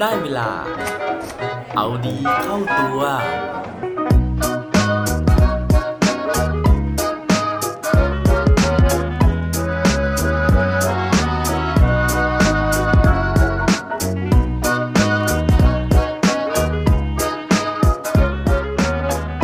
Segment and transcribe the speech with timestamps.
[0.00, 0.50] ได้เวลา
[1.76, 3.00] เอาดีเข้าตัว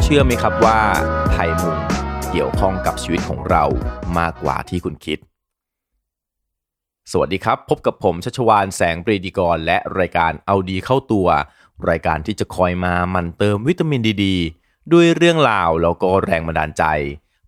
[0.03, 0.81] เชื่อไหมครับว่า
[1.33, 1.79] ไทยมุง
[2.31, 3.65] เกี่ยวข้องกับชีวิตของเรา
[4.19, 5.19] มากกว่าที่คุณคิด
[7.13, 11.29] สวัสดีครับ พบกับผมชัชวานแสงปรีดีกร และรายการเอาดีเข้าตัว
[11.89, 14.27] รายการที่จะคอยมามันเติมวิตามินดีด
[14.93, 16.85] ด้วยเรื่องราวแล้วก็แรงบันดาลใจ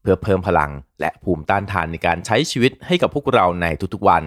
[0.01, 4.25] เพื่อเพิ่มพลังและภูมิต้านทานในการใช้ชีวิตให้กับพวกเราในทุกๆวัน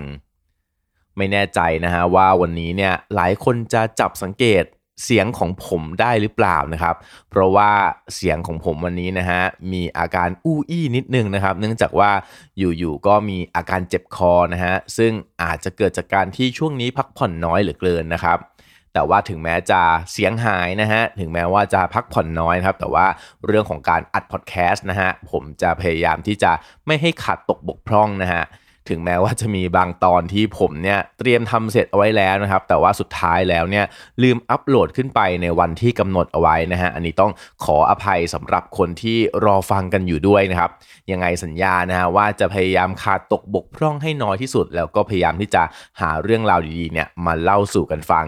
[1.17, 4.63] ไม่แน่ใจนะฮะว่าวันนี้เนี่ยหลายคนจะจับสังเกต
[5.03, 6.95] เสียงของผมได้หรือเปล่านะครับ
[7.29, 7.71] เพราะว่า
[8.15, 9.41] เสียงของผมวันนี้นะฮะ
[9.73, 12.11] มีอาการอู้อี้นิดนึงนะครับ เนื่องจากว่า
[12.57, 15.11] อยู่ๆก็มีอาการเจ็บคอนะฮะซึ่ง
[15.43, 18.39] อาจจะเกิดจากการที่ช่วงนี้พักผ่อนน้อยเหลือเกินนะครับ
[18.93, 23.05] แต่ว่าถึงแม้จะเสียงหายนะฮะถึงแม้ว่าจะพักผ่อนน้อยครับ แต่ว่า
[23.45, 26.51] เรื่องของการอัดพอดแคสต์นะฮะผมจะพยายามที่จะ
[26.87, 28.43] ไม่ให้ขาดตกบกพร่องนะฮะ
[28.89, 33.85] ถึงแม้ว่าจะมีบางตอนที่ผมเนี่ยเตรียมทำเสร็จเอาไว้แล้วนะครับ แต่ว่าสุดท้ายแล้วเนี่ย
[34.23, 37.31] ลืมอัปโหลดขึ้นไปในวันที่กำหนดเอาไว้นะฮะอันนี้ต้อง
[37.65, 40.71] ขออภัยสำหรับคนที่รอฟังกันอยู่ด้วยนะครับ
[41.11, 45.63] ยังไงสัญญานะฮะว่าจะพยายามขาดตกบกพร่องให้น้อยที่สุด แล้วก็พยายามที่จะ
[46.01, 48.27] หาเรื่องราวดีๆเนี่ยมาเล่าสู่กันฟัง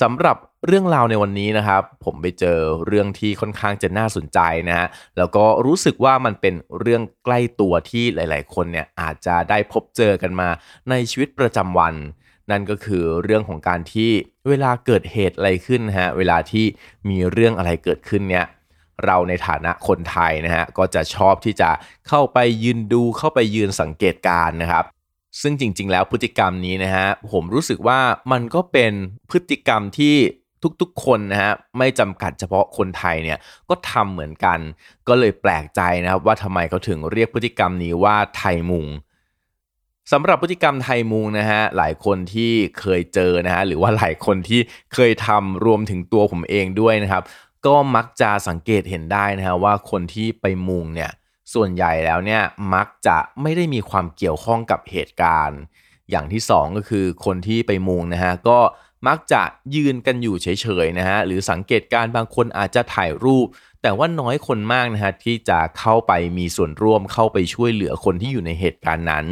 [0.00, 10.48] สำหรับเรื่องราวในวันนี้นะครับ ผมไปเจอเรื่องที่ค่อนข้างจะน่าสนใจนะฮะแล้วก็รู้สึกว่ามันเป็นเรื่องใกล้ตัวที่หลาย ๆ คนเนี่ยอาจจะได้พบเจอกันมา
[10.90, 11.94] ในชีวิตประจำวัน
[12.50, 14.10] นั่นก็คือเรื่องของการที่
[14.48, 16.64] เวลาเกิดเหตุอะไรขึ้นฮะเวลาที่
[17.08, 18.46] มีเรื่องอะไรเกิดขึ้นเนี่ย
[19.04, 21.70] เราในฐานะคนไทยนะฮะก็จะชอบที่จะ
[22.08, 24.84] เข้าไปยืนดูเข้าไปยืนสังเกตการนะครับ
[25.42, 28.00] ซึ่งจริง ๆ แล้วพฤติกรรมนี้นะฮะผมรู้สึกว่า
[28.32, 28.92] มันก็เป็น
[29.30, 30.16] พฤติกรรมที่
[30.82, 33.38] ทุกๆ คนนะฮะไม่จำกัดเฉพาะคนไทยเนี่ย
[33.68, 34.58] ก็ทำเหมือนกัน
[35.08, 38.86] ก็เลยแปลกใจนะครับว่าทำไมเขาถึงเรียกพฤติกรรมนี้ว่าไทยมุง
[40.12, 44.60] สำหรับพฤติกรรมไทยมุงนะฮะหลายคนที่เคยเจอนะฮะหรือว่าหลายคนที่
[44.94, 47.22] เคยทำรวมถึงตัวผมเองด้วยนะครับ
[47.66, 51.10] ก็มักจะสังเกตเห็นได้นะฮะว่าคนที่ไปมุงเนี่ย
[51.54, 52.42] ส่วนใหญ่แล้วเนี่ย
[52.74, 55.60] มักจะไม่ได้มีความเกี่ยวข้องกับเหตุการณ์
[56.10, 58.58] อย่างที่สองก็คือคนที่ไปมุงนะฮะก็
[59.08, 59.42] มักจะ
[59.74, 63.46] ยืนกันอยู่เฉยๆนะฮะหรือสังเกตการบางคนอาจจะถ่ายรูป
[63.82, 69.26] แต่ว่าน้อยคนมากนะฮะที่จะเข้าไปมีส่วนร่วมเข้าไปช่วยเหลือคนที่อยู่ในเหตุการณ์นั้น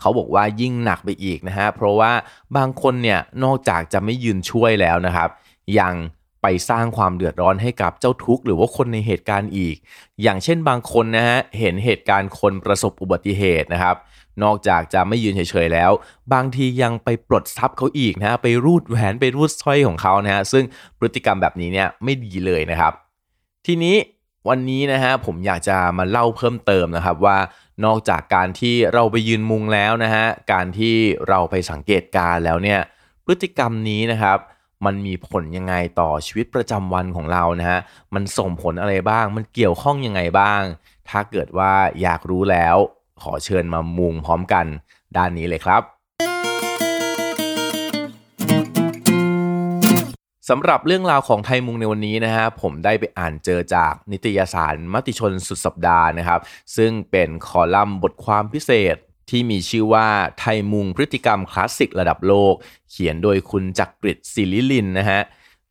[0.00, 2.12] เขาบอกว่ายิ่งหนักไปอีกนะฮะเพราะว่า
[2.56, 5.30] บางคนเนี่ยนอกจากจะไม่ยืนช่วยแล้วนะครับ
[5.78, 5.94] ยัง
[6.42, 9.76] ไปสร้างความเดือดร้อนให้กับเจ้าทุกข์หรือว่าคนในเหตุการณ์อีก
[10.22, 13.96] อย่างเช่นบางคนนะฮะเห็นเหตุการณ์คนประสบอุบัติเหตุนะครับ
[14.42, 15.90] นอกจากจะไม่ยืนเฉยๆแล้ว
[16.32, 20.64] บางทียังไปปลดทรัพย์เขาอีกนะฮะไปรูดแหวนไปรูดสร้อยของเขานะฮะซึ่ง
[20.98, 22.92] พฤติกรรมแบบนี้เนี่ยไม่ดีเลยนะครับ
[23.66, 23.96] ทีนี้
[24.48, 27.38] วันนี้นะฮะผมอยากจะมาเล่าเพิ่มเติมนะครับว่า
[27.84, 30.96] นอกจากการที่เราไปยืนมุงแล้วนะฮะการที่
[31.28, 32.80] เราไปสังเกตการแล้วเนี่ย
[33.24, 34.38] พฤติกรรมนี้นะครับ
[34.86, 37.80] มันมีผลยังไงต่อชีวิตประจำวันของเรานะฮะ
[38.14, 40.62] มันส่งผลอะไรบ้าง มันเกี่ยวข้องยังไงบ้าง
[41.08, 41.72] ถ้าเกิดว่า
[42.02, 42.76] อยากรู้แล้ว
[43.22, 44.66] ขอเชิญมามุงพร้อมกัน
[45.16, 45.82] ด้านนี้เลยครับ
[50.48, 56.40] สำหรับเรื่องราวของไทยมุงในวันนี้นะฮะผมได้ไปอ่านเจอจากนิตยสารมติชนสุดสัปดาห์นะครับ
[56.76, 58.96] ซึ่งเป็นคอลัมน์บทความพิเศษ
[59.32, 62.54] ที่มีชื่อว่าไทยมุงพฤติกรรมคลาสสิกระดับโลก
[62.90, 65.22] เขียนโดยคุณจักริดศิลิลินนะฮะ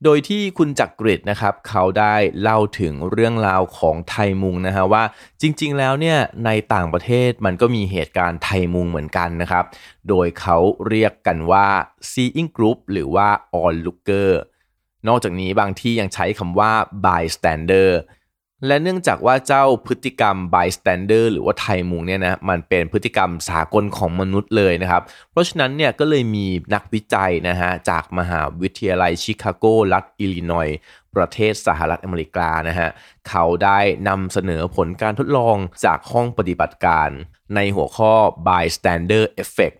[0.06, 5.04] โดยที่คุณจักกริดนะครับเขาได้เล่าถึงเรื่องราวของไทยมุงนะฮะว่า
[5.42, 9.66] จริงๆแล้วเนี่ยในต่างประเทศมันก็มีเหตุการณ์ไทยมุงเหมือนกันนะครับ
[10.10, 10.58] โดยเขา
[10.88, 11.68] เรียกกันว่า
[12.12, 13.28] seeing group หรือว่า
[13.64, 14.30] onlooker
[15.08, 16.72] นอกจากนี้บางที่ยังใช้คำว่า
[17.06, 17.90] bystander
[18.68, 30.78] และเนื่องจากว่าเจ้าพฤติกรรม bystander หรือว่าไทมุงเนี่ยนะมันเป็นพฤติกรรมสากลของมนุษย์เลยนะครับ เพราะฉะนั้นเนี่ยก็เลยมีนักวิจัยนะฮะจากมหาวิทยาลัยชิคาโกรัฐอิลลินอยส์
[31.16, 32.90] ประเทศสหรัฐอเมริกานะฮะ
[33.30, 37.10] เขาได้นำเสนอผลการทดลองจากห้องปฏิบัติการ
[37.56, 38.14] ในหัวข้อ
[38.48, 39.78] bystander effect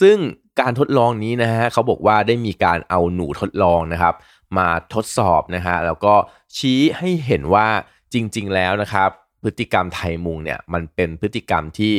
[0.00, 0.18] ซึ่ง
[0.60, 4.14] การทดลองนี้นะฮะเขาบอกว่าได้มีการเอาหนูทดลองนะครับ
[4.58, 6.14] มาทดสอบนะฮะแล้วก็
[6.56, 7.68] ชี้ให้เห็นว่า
[8.14, 9.10] จริง ๆ แล้วนะครับ
[9.42, 11.92] พฤติกรรมไทยมุงเนี่ยมันเป็นพฤติกรรมที่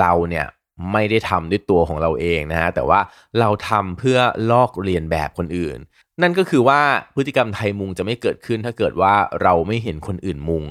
[0.00, 0.46] เราเนี่ย
[0.92, 3.00] ไม่ได้ทำด้วยตัวของเราเองนะฮะแต่ว่า
[3.40, 4.18] เราทำเพื่อ
[4.50, 5.78] ลอกเรียนแบบคนอื่น
[6.22, 6.80] นั่นก็คือว่า
[7.14, 10.64] พฤติกรรมไทยมุงจะไม่เกิดขึ้นถ้าเกิดว่าเราไม่เห็นคนอื่นมุง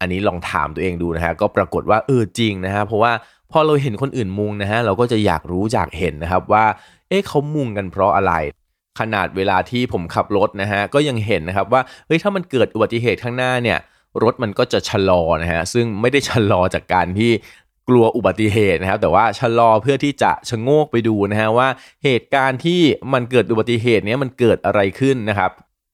[0.00, 3.12] อันนี้ลองถามตัวเองดูนะฮะก็ปรากฏว่าเออจริงนะฮะเพราะว่า
[3.52, 6.64] พอเราเห็นคนอื่นมุงนะฮะเราก็จะอยากรู้อยากเห็นนะครับว่า
[7.08, 8.32] เอ๊ะเขามุงกันเพราะอะไร
[9.00, 13.78] ขนาดเวลาที่ผมขับรถนะฮะก็ยังเห็นนะครับว่าเฮ้ยถ้ามันเกิดอุบัติเหตุข้างหน้าเนี่ย
[14.22, 17.32] รถมันก็จะชะลอนะฮะซึ่งไม่ได้ชะลอจากการที่
[17.88, 21.68] กลัวอุบัติเหตุนะครับ แต่ว่าชะลอเพื่อที่จะชะโงกไปดูนะฮะว่า
[22.04, 22.80] เหตุการณ์ที่
[23.12, 25.52] มันเกิดอุบัติเหตุเนี้ยมันเกิดอะไรขึ้นนะครับ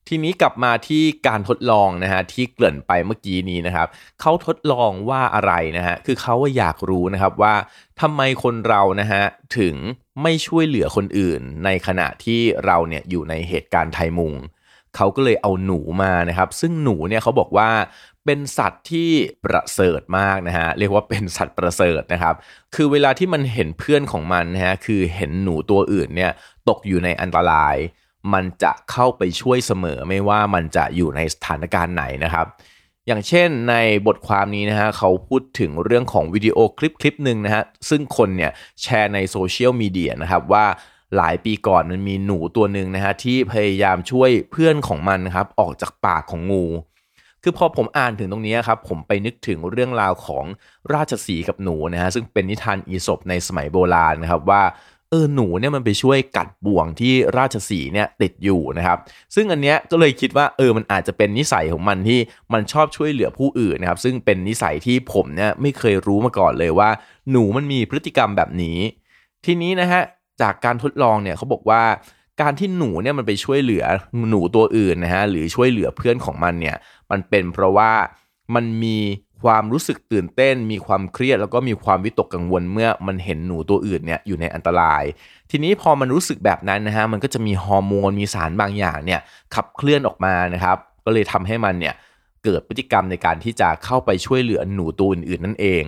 [0.09, 3.87] ทีนี้กลับมาที่การทดลองนะฮะที่เกริ่นไปเมื่อกี้นี้นะครับ
[4.21, 7.55] เขาทดลองว่าอะไรนะฮะคือเขาอยากรู้นะครับว่า
[8.01, 9.23] ทำไมคนเรานะฮะ
[9.57, 9.75] ถึง
[10.21, 14.33] ไม่ช่วยเหลือคนอื่น ในขณะที่เราเนี่ยอยู่ในเหตุการณ์ไทยมุง
[14.95, 17.69] เขาก็เลยเอาหนูมานะครับ ซึ่งหนูเนี่ยเขาบอกว่า
[18.25, 19.09] เป็นสัตว์ที่
[19.45, 22.35] ประเสริฐมากนะฮะเรียกว่าเป็นสัตว์ประเสริฐนะครับ
[22.75, 26.31] คือเวลาที่มันเห็นเพื่อนของมันนะฮะคือเห็นหนูตัวอื่นเนี่ย
[26.69, 27.75] ตกอยู่ในอันตราย
[28.33, 32.45] มันจะเข้าไปช่วยเสมอไม่ว่ามันจะอยู่ในสถานการณ์ไหนนะครับ
[33.07, 33.75] อย่างเช่นใน
[34.07, 38.51] บทความนี้นะฮะเขาพูดถึงเรื่องของวิดีโอคลิปคลิปหนึ่งนะฮะซึ่งคนเนี่ย
[38.81, 40.65] แชร์ในโซเชียลมีเดียนะครับว่า
[41.17, 46.65] หลายปีก่อนมันมีหนูตัวหนึ่งนะฮะที่พยายามช่วยเพื่อนของมันนะครับออกจากปากของงู
[47.47, 50.45] คือพอผมอ่านถึงตรงนี้ครับผมไปนึกถึงเรื่องราวของ
[50.93, 54.63] ราชสีกับหนูนะฮะซึ่งเป็นนิทานอีสปในสมัยโบราณนะครับว่า
[55.09, 58.97] เออหนูเนี่ยมันไปช่วยกัดบ่วงที่ราชสีเนี่ยติดอยู่นะครับ
[59.35, 62.19] ซึ่งอันเนี้ยก็เลยคิดว่าเออมันอาจจะเป็นนิสัยของมันที่
[62.53, 66.89] มันชอบช่วยเหลือผู้อื่นนะครับ ซึ่งเป็นนิสัยที่ผมเนี่ยไม่เคยรู้มาก่อนเลยว่า
[67.31, 68.79] หนูมันมีพฤติกรรมแบบนี้
[69.45, 70.01] ทีนี้นะฮะ
[70.41, 71.83] จากการทดลองเนี่ยเขาบอกว่า
[72.41, 73.85] การที่หนูเนี่ยมันไปช่วยเหลือ
[74.29, 76.75] หนูตัวอื่นนะฮะหรือช่วยเหลือเพื่อนของมันเนี่ย
[77.11, 77.91] มันเป็นเพราะว่า
[78.55, 78.97] มันมี
[79.43, 85.03] ความรู้สึกตื่นเต้น มีความเครียดแล้วก็มีความวิตกกังวลเมื่อมันเห็นหนูตัวอื่นเนี่ยอยู่ในอันตราย
[85.51, 89.19] ทีนี้พอมันรู้สึกแบบนั้นนะฮะมันก็จะมีฮอร์โมนมีสารบางอย่างเนี่ย
[89.55, 91.93] ขับเคลื่อนออกมานะครับก็เลยทำให้มันเนี่ย
[92.43, 95.85] เกิดพฤติกรรมในการที่จะเข้าไปช่วยเหลือหนูตัวอื่นๆนั่นเอง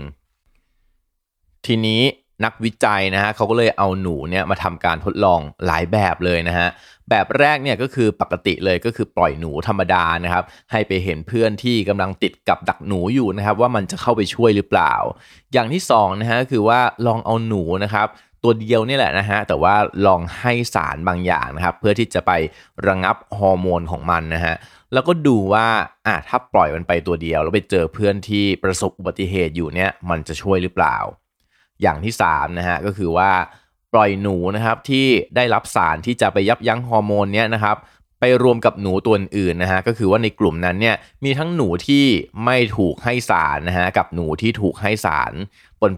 [1.65, 2.01] ทีนี้
[2.45, 6.67] นักวิจัยนะฮะเขาก็เลยเอาหนูเนี่ยมาทำการทดลองหลายแบบเลยนะฮะ
[7.09, 14.94] แบบแรกเนี่ยก็คือปกติเลยก็คือปล่อยหนูธรรมดานะครับ ให้ไปเห็นเพื่อนที่กำลังติดกับดักหนูอยู่นะครับ ว่ามันจะเข้าไปช่วยหรือเปล่า
[15.54, 18.07] อย่างที่2นะฮะคือว่าลองเอาหนูนะครับ
[18.44, 19.75] ตัวเดียวนี่แหละนะฮะแต่ว่า
[20.06, 22.31] ลองให้สารบางอย่างนะครับ เพื่อที่จะไป
[22.88, 24.56] ระงับฮอร์โมนของมันนะฮะ
[24.94, 25.68] แล้วก็ดูว่า
[26.07, 30.98] อะถ้าปล่อยมันไปตัวเดียว แล้วไปเจอเพื่อนที่ประสบอุบัติเหตุอยู่เนี่ยมันจะช่วยหรือเปล่า
[31.81, 33.31] อย่างที่3นะฮะก็คือว่า
[33.97, 37.77] ปล่อยหนูนะครับที่ได้รับสารที่จะไปยับยั้งฮอร์โมนเนี้ยนะครับ
[38.19, 42.05] ไปรวมกับหนูตัวอื่นนะฮะก็คือว่าในกลุ่มนั้นเนี่ยมีทั้งหนูที่
[42.45, 45.33] ไม่ถูกให้สารนะฮะกับหนูที่ถูกให้สาร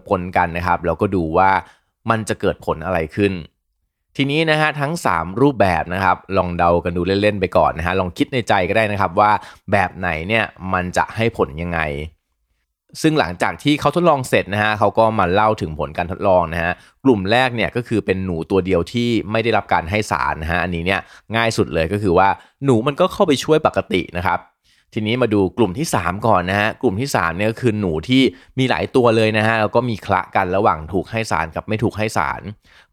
[0.08, 1.50] ปนๆกันนะครับแล้วก็ดูว่า
[2.10, 3.32] มันจะเกิดผลอะไรขึ้น
[4.16, 9.30] ทีนี้นะฮะทั้ง 3 รูปแบบนะครับ ลองเดากันดูเล่นๆไปก่อนนะฮะลองคิดในใจก็ได้นะครับว่า
[9.72, 11.80] แบบไหนเนี่ยมันจะให้ผลยังไง
[13.02, 16.72] ซึ่งหลังจากที่เขาทดลองเสร็จนะฮะเขาก็มาเล่าถึงผลการทดลองนะฮะ
[17.04, 21.00] กลุ่มแรกเนี่ยก็คือเป็นหนูตัวเดียวที่ไม่ได้รับการให้สารนะฮะอันนี้เนี่ย
[21.36, 22.28] ง่ายสุดเลยก็คือว่า
[22.64, 24.40] หนูมันก็เข้าไปช่วยปกตินะครับ
[24.94, 28.22] ทีนี้มาดูกลุ่มที่ 3 ก่อนนะฮะกลุ่มที่3เนี่ยก็คือหนูที่
[28.58, 32.42] มีหลายตัวเลยนะฮะแล้วก็มีคละกันระหว่างถูกให้สารกับไม่ถูกให้สาร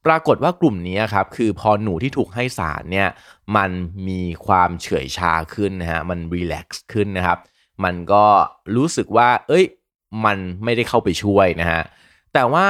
[0.06, 3.08] ปรากฏว่ากลุ่มนี้ครับคือพอหนูที่ถูกให้สารเนี่ย
[3.56, 3.72] มัน
[4.08, 7.40] มีความเฉื่อยชาขึ้นนะฮะมันรีแลกซ์ขึ้นนะครับ
[7.84, 8.26] มันก็
[8.76, 9.66] รู้สึกว่า เอ้ย
[10.26, 11.82] มันไม่ได้เข้าไปช่วยนะฮะ
[12.34, 12.68] แต่ว่า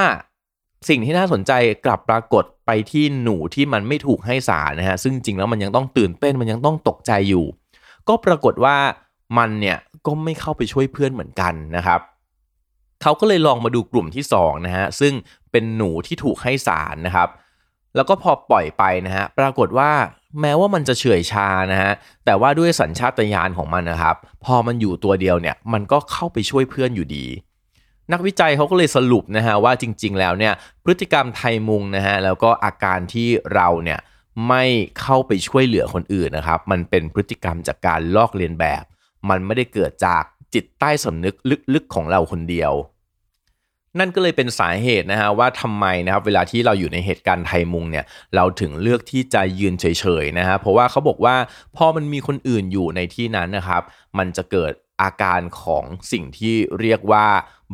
[0.88, 1.52] สิ่งที่น่าสนใจ
[1.84, 7.46] กลับปรากฏไปที่หนูที่มันไม่ถูกให้สารนะฮะ ซึ่งจริงแล้วมันยังต้องตื่นเต้นมันยังต้องตกใจอยู่
[8.08, 8.76] ก็ปรากฏว่า
[9.38, 12.00] มันเนี่ยก็ไม่เข้าไปช่วยเพื่อนเหมือนกันนะครับ
[13.02, 15.12] เขาก็เลยลองมาดูกลุ่มที่2นะฮะซึ่ง
[15.50, 17.28] เป็นหนูที่ถูกให้สารนะครับ
[17.96, 19.90] แล้วก็พอปล่อยไปนะฮะปรากฏว่า
[20.40, 21.92] แม้ว่ามันจะเฉื่อยชานะฮะ
[22.24, 27.26] แต่ว่าด้วยสัญชาตญาณของมันนะครับ พอมันอยู่ตัวเดียวเนี่ย มันก็เข้าไปช่วยเพื่อนอยู่ดี
[28.12, 30.54] นักวิจัยเขาก็เลยสรุปนะฮะว่าจริง ๆ แล้วเนี่ย
[30.84, 33.98] พฤติกรรมไทยมุงนะฮะแล้วก็อาการที่เราเนี่ย
[34.48, 34.64] ไม่
[35.00, 38.84] เข้าไปช่วยเหลือคนอื่นนะครับ มันเป็นพฤติกรรมจากการลอกเลียนแบบ
[39.28, 40.22] มันไม่ได้เกิดจาก
[40.54, 41.34] จิตใต้สำนึก
[41.74, 42.72] ลึกๆของเราคนเดียว
[43.98, 49.84] นั่นก็เลยเป็นสาเหตุนะฮะว่าทำไมนะครับเวลาที่เราอยู่ในเหตุการณ์ไทยมุงเนี่ยเราถึงเลือกที่จะยืนเฉ
[50.22, 51.36] ยๆนะฮะเพราะว่าเขาบอกว่า
[51.76, 53.82] พอมันมีคนอื่นอยู่ในที่นั้นนะครับ
[54.18, 57.26] มันจะเกิดอาการของสิ่งที่เรียกว่า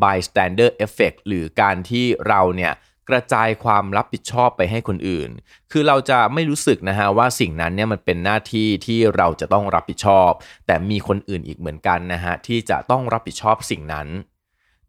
[0.02, 2.72] bystander effect หรือการที่เราเนี่ย
[3.10, 5.30] กระจายความรับผิดชอบไปให้คนอื่น
[5.72, 10.30] คือเราจะไม่รู้สึกนะฮะว่าสิ่งนั้นเนี่ยมันเป็นหน้าที่ที่เราจะต้องรับผิดชอบ
[10.66, 14.08] แต่มีคนอื่นอีกเหมือนกันนะฮะที่จะต้องรับผิดชอบสิ่งนั้น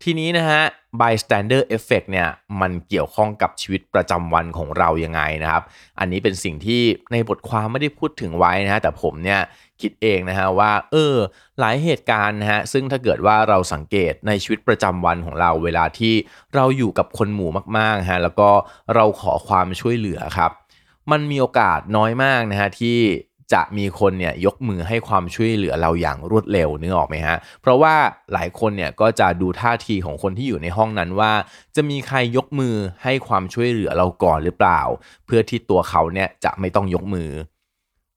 [0.08, 0.62] ทีนี้นะฮะ
[1.00, 2.30] bystander effect เนี่ย
[2.62, 5.64] มันเกี่ยวข้องกับชีวิตประจำวันของเรายังไงนะครับ
[6.00, 6.82] อันนี้เป็นสิ่งที่
[7.12, 9.40] ในบทความไม่ได้พูดถึงไว้นะฮะแต่ผมเนี่ย
[9.82, 11.16] คิดเองนะฮะว่าเออ
[11.60, 16.14] หลายเหตุการณ์นะฮะซึ่งถ้าเกิดว่าเราสังเกตในชีวิตประจำวันของเราเวลาที่
[16.56, 18.50] เราอยู่กับคนหมู่มากๆฮะแล้วก็
[18.96, 20.52] เราขอความช่วยเหลือครับ
[21.12, 23.00] มันมีโอกาสน้อยมากนะฮะที่
[23.54, 27.96] จะมีคนเนี่ยยกมือให้ความช่วยเหลือเราอย่างรวดเร็วนึกออกไหมฮะ เพราะว่า
[28.34, 31.32] หลายคนเนี่ยก็จะดูท่าทีของคนที่อยู่ในห้องนั้นว่า
[31.76, 34.82] จะมีใครยกมือให้ความช่วยเหลือเราก่อนหรือเปล่า
[35.26, 37.32] เพื่อที่ตัวเขาเนี่ยจะไม่ต้องยกมือ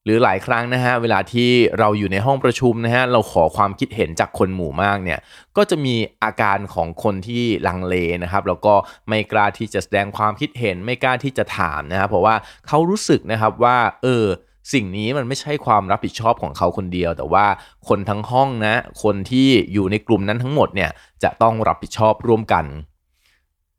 [0.05, 5.19] หรือหลายครั้งนะฮะเวลาที่เราอยู่ในห้องประชุมนะฮะเราขอความคิดเห็นจากคนหมู่มากเนี่ย
[5.57, 8.75] ก็จะมีอาการของคนที่ลังเลนะครับแล้วก็
[9.09, 12.35] ไม่กล้าที่จะแสดงความคิดเห็นไม่กล้าที่จะถามนะครับเพราะว่า
[12.69, 14.27] เขารู้สึกนะครับว่าเออ
[14.73, 17.47] สิ่งนี้มันไม่ใช่ความรับผิดชอบของเขาคนเดียว แต่ว่า
[17.89, 20.91] คนทั้งห้องนะ คนที่อยู่ในกลุ่มนั้นทั้งหมดเนี่ย
[21.23, 22.65] จะต้องรับผิดชอบร่วมกัน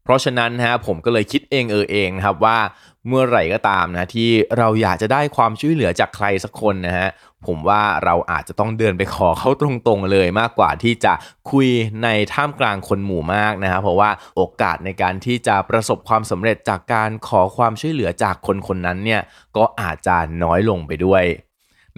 [0.03, 2.57] เพราะฉะนั้นนะฮะผมก็เลยคิดเองเออเองนะครับว่า
[3.09, 7.09] เมื่อไหร่ก็ตามนะที่เราอยากจะได้ความช่วยเหลือจากใครสักคนนะฮะ
[7.47, 11.13] ผมว่าเราอาจจะต้องเดินไปขอเขาตรงๆเลยมากกว่าที่จะ
[11.51, 11.67] คุย
[12.03, 19.21] ในท่ามกลางคนหมู่มากนะครับเพราะว่าโอกาสในการที่จะประสบความสำเร็จจากการขอความช่วยเหลือจากคนคนนั้นเนี่ย
[19.57, 21.23] ก็อาจจะน้อยลงไปด้วย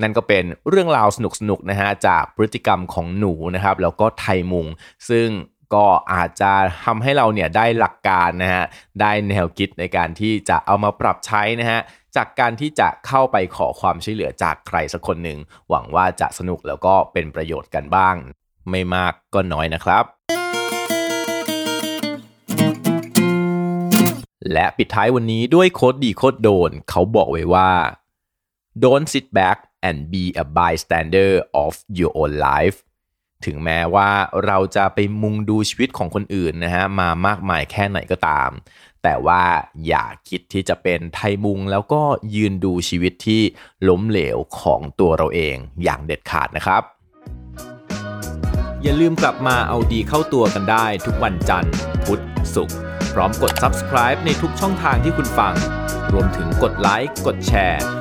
[0.02, 4.68] นั่นก็เป็นเรื่องราวสนุกๆนะฮะจากพฤติกรรมของหนูนะครับแล้วก็ไทยมุง
[5.10, 5.28] ซึ่ง
[5.74, 6.52] ก็อาจจะ
[6.86, 8.66] ทำให้เราเนี่ยได้หลักการนะฮะ
[9.02, 11.82] ได้แนวคิดในการที่จะเอามาปรับใช้นะฮะ
[12.16, 18.16] จากการที่จะเข้าไปขอความช่วยเหลือจากใครสักคนหนึ่งหวังว่าจะสนุกแล้วก็เป็นประโยชน์กันบ้าง
[18.70, 20.04] ไม่มากก็น้อยนะครับ
[24.54, 27.72] และปิดท้ายวันนี้ด้วยโคดดีโคดโดน เขาบอกไว้ว่า
[28.84, 31.32] don't sit back and be a bystander
[31.64, 32.78] of your own life
[33.46, 34.10] ถึงแม้ว่า
[34.46, 38.52] เราจะไปมุงดูชีวิตของคนอื่นนะฮะมามากมายแค่ไหนก็ตาม
[39.04, 39.44] แต่ว่า
[39.88, 42.02] อย่าคิดที่จะเป็นไทยมุงแล้วก็
[42.36, 43.42] ยืนดูชีวิตที่
[43.90, 46.84] ล้มเหลวของตัวเราเองอย่างเด็ดขาดนะครับ
[48.84, 51.74] อย่าลืมกลับมาเอาดีเข้าตัวกันได้ทุกวันจันทร์
[52.06, 52.22] พุธ
[52.56, 52.78] ศุกร์
[53.14, 55.54] พร้อมกด subscribe ในทุกช่องทางที่คุณฟัง
[56.14, 58.01] รวมถึงกดไลค์กดแชร์